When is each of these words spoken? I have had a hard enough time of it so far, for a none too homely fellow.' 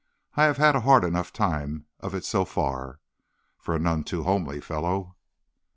I 0.33 0.45
have 0.45 0.57
had 0.57 0.75
a 0.75 0.79
hard 0.79 1.03
enough 1.03 1.31
time 1.31 1.85
of 1.99 2.15
it 2.15 2.25
so 2.25 2.43
far, 2.43 2.99
for 3.59 3.75
a 3.75 3.79
none 3.79 4.03
too 4.03 4.23
homely 4.23 4.59
fellow.' 4.59 5.15